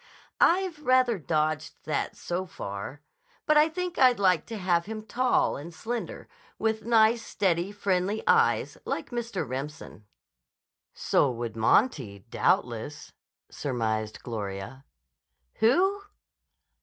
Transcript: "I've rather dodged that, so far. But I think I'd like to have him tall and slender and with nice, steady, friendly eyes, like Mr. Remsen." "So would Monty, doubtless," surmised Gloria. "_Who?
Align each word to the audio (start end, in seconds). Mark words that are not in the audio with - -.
"I've 0.39 0.81
rather 0.83 1.19
dodged 1.19 1.75
that, 1.83 2.15
so 2.15 2.47
far. 2.47 3.03
But 3.45 3.55
I 3.55 3.69
think 3.69 3.99
I'd 3.99 4.17
like 4.19 4.47
to 4.47 4.57
have 4.57 4.87
him 4.87 5.03
tall 5.05 5.57
and 5.57 5.71
slender 5.71 6.21
and 6.21 6.27
with 6.57 6.83
nice, 6.85 7.21
steady, 7.21 7.71
friendly 7.71 8.23
eyes, 8.25 8.79
like 8.83 9.11
Mr. 9.11 9.47
Remsen." 9.47 10.07
"So 10.95 11.29
would 11.29 11.55
Monty, 11.55 12.25
doubtless," 12.31 13.13
surmised 13.51 14.23
Gloria. 14.23 14.85
"_Who? 15.59 16.01